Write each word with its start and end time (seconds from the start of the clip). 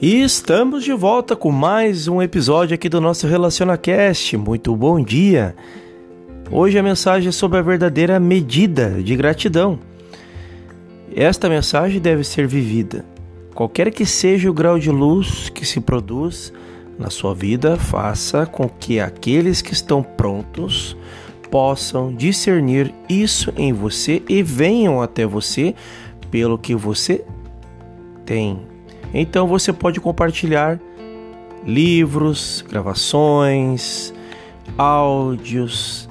E 0.00 0.22
estamos 0.22 0.84
de 0.84 0.92
volta 0.92 1.34
com 1.34 1.50
mais 1.50 2.06
um 2.06 2.22
episódio 2.22 2.72
aqui 2.72 2.88
do 2.88 3.00
nosso 3.00 3.26
RelacionaCast. 3.26 4.36
Muito 4.36 4.76
bom 4.76 5.02
dia! 5.02 5.56
Hoje 6.52 6.78
a 6.78 6.82
mensagem 6.84 7.30
é 7.30 7.32
sobre 7.32 7.58
a 7.58 7.62
verdadeira 7.62 8.20
medida 8.20 9.02
de 9.02 9.16
gratidão. 9.16 9.80
Esta 11.12 11.48
mensagem 11.48 12.00
deve 12.00 12.22
ser 12.22 12.46
vivida. 12.46 13.04
Qualquer 13.56 13.90
que 13.90 14.06
seja 14.06 14.48
o 14.48 14.54
grau 14.54 14.78
de 14.78 14.88
luz 14.88 15.48
que 15.48 15.66
se 15.66 15.80
produz 15.80 16.52
na 16.96 17.10
sua 17.10 17.34
vida, 17.34 17.76
faça 17.76 18.46
com 18.46 18.68
que 18.68 19.00
aqueles 19.00 19.60
que 19.60 19.72
estão 19.72 20.00
prontos 20.00 20.96
possam 21.50 22.14
discernir 22.14 22.94
isso 23.08 23.52
em 23.56 23.72
você 23.72 24.22
e 24.28 24.44
venham 24.44 25.02
até 25.02 25.26
você 25.26 25.74
pelo 26.30 26.56
que 26.56 26.76
você 26.76 27.24
tem 28.24 28.77
então 29.12 29.46
você 29.46 29.72
pode 29.72 30.00
compartilhar 30.00 30.78
livros, 31.64 32.64
gravações, 32.68 34.12
áudios, 34.76 36.08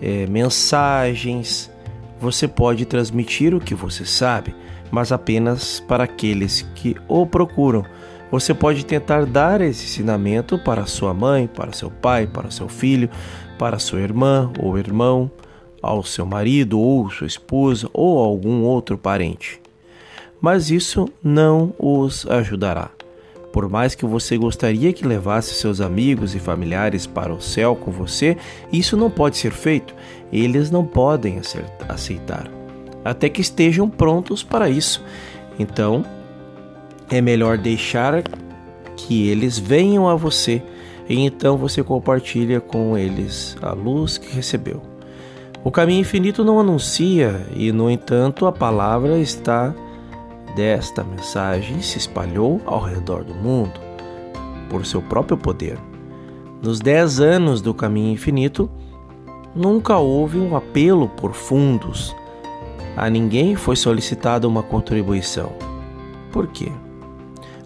é, 0.00 0.26
mensagens. 0.26 1.70
Você 2.20 2.48
pode 2.48 2.84
transmitir 2.84 3.54
o 3.54 3.60
que 3.60 3.74
você 3.74 4.04
sabe, 4.04 4.54
mas 4.90 5.12
apenas 5.12 5.80
para 5.80 6.04
aqueles 6.04 6.62
que 6.74 6.96
o 7.06 7.26
procuram. 7.26 7.84
Você 8.30 8.52
pode 8.52 8.84
tentar 8.84 9.24
dar 9.24 9.60
esse 9.60 9.84
ensinamento 9.84 10.58
para 10.58 10.84
sua 10.84 11.14
mãe, 11.14 11.46
para 11.46 11.72
seu 11.72 11.90
pai, 11.90 12.26
para 12.26 12.50
seu 12.50 12.68
filho, 12.68 13.08
para 13.58 13.78
sua 13.78 14.00
irmã 14.00 14.52
ou 14.58 14.76
irmão, 14.78 15.30
ao 15.80 16.02
seu 16.02 16.26
marido 16.26 16.78
ou 16.78 17.08
sua 17.08 17.26
esposa 17.26 17.88
ou 17.92 18.18
algum 18.18 18.64
outro 18.64 18.98
parente 18.98 19.60
mas 20.40 20.70
isso 20.70 21.08
não 21.22 21.74
os 21.78 22.26
ajudará. 22.26 22.90
Por 23.52 23.68
mais 23.68 23.94
que 23.94 24.04
você 24.04 24.36
gostaria 24.36 24.92
que 24.92 25.06
levasse 25.06 25.54
seus 25.54 25.80
amigos 25.80 26.34
e 26.34 26.38
familiares 26.38 27.06
para 27.06 27.32
o 27.32 27.40
céu 27.40 27.74
com 27.74 27.90
você, 27.90 28.36
isso 28.72 28.96
não 28.96 29.10
pode 29.10 29.36
ser 29.36 29.52
feito. 29.52 29.94
Eles 30.32 30.70
não 30.70 30.84
podem 30.84 31.40
aceitar, 31.88 32.50
até 33.04 33.28
que 33.28 33.40
estejam 33.40 33.88
prontos 33.88 34.42
para 34.42 34.68
isso. 34.68 35.02
Então, 35.58 36.04
é 37.10 37.20
melhor 37.20 37.56
deixar 37.56 38.22
que 38.96 39.28
eles 39.28 39.58
venham 39.58 40.08
a 40.08 40.14
você 40.14 40.62
e 41.08 41.20
então 41.20 41.56
você 41.56 41.82
compartilha 41.82 42.60
com 42.60 42.96
eles 42.98 43.56
a 43.62 43.72
luz 43.72 44.18
que 44.18 44.34
recebeu. 44.34 44.82
O 45.64 45.70
caminho 45.70 46.00
infinito 46.00 46.44
não 46.44 46.60
anuncia 46.60 47.46
e, 47.56 47.72
no 47.72 47.90
entanto, 47.90 48.46
a 48.46 48.52
palavra 48.52 49.18
está 49.18 49.74
desta 50.58 51.04
mensagem 51.04 51.80
se 51.80 51.98
espalhou 51.98 52.60
ao 52.66 52.80
redor 52.80 53.22
do 53.22 53.32
mundo 53.32 53.78
por 54.68 54.84
seu 54.84 55.00
próprio 55.00 55.38
poder. 55.38 55.78
Nos 56.60 56.80
dez 56.80 57.20
anos 57.20 57.62
do 57.62 57.72
caminho 57.72 58.12
infinito, 58.12 58.68
nunca 59.54 59.98
houve 59.98 60.36
um 60.36 60.56
apelo 60.56 61.08
por 61.10 61.32
fundos. 61.32 62.14
A 62.96 63.08
ninguém 63.08 63.54
foi 63.54 63.76
solicitada 63.76 64.48
uma 64.48 64.64
contribuição. 64.64 65.52
Por 66.32 66.48
quê? 66.48 66.72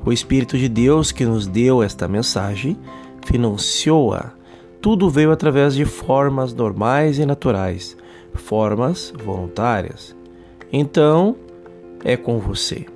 O 0.05 0.13
Espírito 0.13 0.59
de 0.59 0.69
Deus 0.69 1.11
que 1.11 1.25
nos 1.25 1.47
deu 1.47 1.83
esta 1.83 2.07
mensagem 2.07 2.77
financiou-a. 3.25 4.33
Tudo 4.83 5.09
veio 5.09 5.33
através 5.33 5.75
de 5.75 5.87
formas 5.87 6.53
normais 6.53 7.19
e 7.19 7.25
naturais, 7.25 7.97
formas 8.35 9.15
voluntárias. 9.25 10.15
Então, 10.71 11.37
é 12.05 12.17
com 12.17 12.39
você. 12.39 12.87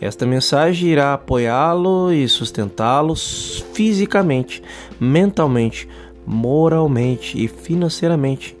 Esta 0.00 0.24
mensagem 0.24 0.90
irá 0.90 1.14
apoiá-lo 1.14 2.12
e 2.12 2.28
sustentá-lo 2.28 3.14
fisicamente, 3.16 4.62
mentalmente, 5.00 5.88
moralmente 6.24 7.42
e 7.42 7.48
financeiramente. 7.48 8.56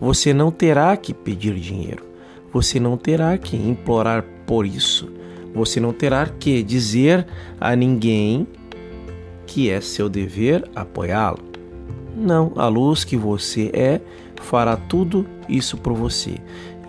Você 0.00 0.34
não 0.34 0.50
terá 0.50 0.96
que 0.96 1.14
pedir 1.14 1.54
dinheiro. 1.54 2.04
Você 2.52 2.80
não 2.80 2.96
terá 2.96 3.38
que 3.38 3.56
implorar 3.56 4.24
por 4.46 4.66
isso. 4.66 5.08
Você 5.54 5.78
não 5.78 5.92
terá 5.92 6.26
que 6.26 6.62
dizer 6.62 7.26
a 7.60 7.76
ninguém 7.76 8.46
que 9.46 9.70
é 9.70 9.80
seu 9.80 10.08
dever 10.08 10.68
apoiá-lo. 10.74 11.38
Não, 12.16 12.52
a 12.56 12.66
luz 12.66 13.04
que 13.04 13.16
você 13.16 13.70
é 13.72 14.00
fará 14.40 14.76
tudo 14.76 15.26
isso 15.48 15.76
por 15.76 15.94
você 15.94 16.36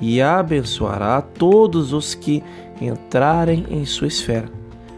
e 0.01 0.21
abençoará 0.21 1.21
todos 1.21 1.93
os 1.93 2.13
que 2.13 2.43
entrarem 2.81 3.65
em 3.69 3.85
sua 3.85 4.07
esfera. 4.07 4.49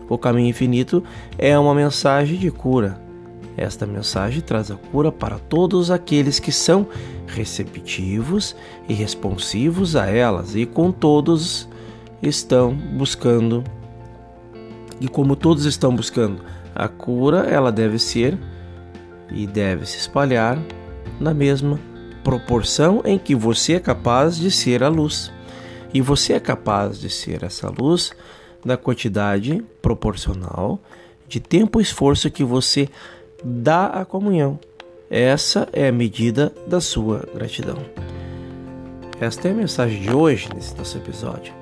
O 0.09 0.17
caminho 0.17 0.49
infinito 0.49 1.03
é 1.37 1.57
uma 1.57 1.75
mensagem 1.75 2.37
de 2.37 2.49
cura. 2.49 2.99
Esta 3.57 3.85
mensagem 3.85 4.41
traz 4.41 4.69
a 4.69 4.75
cura 4.75 5.11
para 5.11 5.39
todos 5.39 5.89
aqueles 5.89 6.39
que 6.39 6.51
são 6.51 6.87
receptivos 7.25 8.55
e 8.87 8.93
responsivos 8.93 9.95
a 9.95 10.05
elas, 10.05 10.55
e 10.55 10.65
com 10.65 10.91
todos 10.91 11.67
estão 12.21 12.73
buscando. 12.73 13.63
E 15.01 15.07
como 15.07 15.35
todos 15.35 15.65
estão 15.65 15.95
buscando 15.95 16.41
a 16.73 16.87
cura, 16.87 17.39
ela 17.49 17.71
deve 17.71 17.99
ser 17.99 18.37
e 19.31 19.45
deve 19.45 19.85
se 19.85 19.97
espalhar 19.97 20.57
na 21.19 21.33
mesma 21.33 21.79
proporção 22.27 23.01
em 23.05 23.17
que 23.17 23.33
você 23.33 23.75
é 23.75 23.79
capaz 23.79 24.35
de 24.35 24.51
ser 24.51 24.83
a 24.83 24.89
luz. 24.89 25.31
E 25.93 26.01
você 26.01 26.33
é 26.33 26.41
capaz 26.41 26.99
de 26.99 27.09
ser 27.09 27.41
essa 27.41 27.69
luz 27.69 28.11
na 28.65 28.75
quantidade 28.75 29.63
proporcional 29.81 30.77
de 31.25 31.39
tempo 31.39 31.79
e 31.79 31.83
esforço 31.83 32.29
que 32.29 32.43
você 32.43 32.89
dá 33.41 33.85
à 33.85 34.03
comunhão. 34.03 34.59
Essa 35.09 35.69
é 35.71 35.87
a 35.87 35.91
medida 35.93 36.51
da 36.67 36.81
sua 36.81 37.25
gratidão. 37.33 37.77
Esta 39.21 39.47
é 39.47 39.51
a 39.51 39.55
mensagem 39.55 40.01
de 40.01 40.13
hoje 40.13 40.49
nesse 40.53 40.75
nosso 40.75 40.97
episódio. 40.97 41.53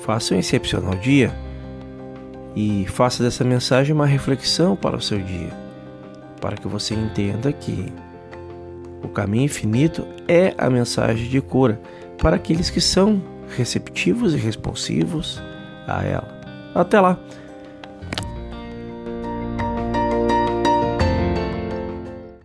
Faça 0.00 0.34
um 0.34 0.38
excepcional 0.40 0.96
dia 0.96 1.32
e 2.56 2.84
faça 2.88 3.22
dessa 3.22 3.44
mensagem 3.44 3.94
uma 3.94 4.06
reflexão 4.06 4.74
para 4.74 4.96
o 4.96 5.00
seu 5.00 5.20
dia, 5.20 5.52
para 6.40 6.56
que 6.56 6.66
você 6.66 6.94
entenda 6.94 7.52
que 7.52 7.92
o 9.04 9.08
caminho 9.08 9.44
infinito 9.44 10.06
é 10.26 10.54
a 10.56 10.68
mensagem 10.70 11.28
de 11.28 11.40
cura 11.40 11.80
para 12.18 12.36
aqueles 12.36 12.70
que 12.70 12.80
são 12.80 13.22
receptivos 13.56 14.34
e 14.34 14.38
responsivos 14.38 15.40
a 15.86 16.02
ela. 16.02 16.28
Até 16.74 17.00
lá! 17.00 17.18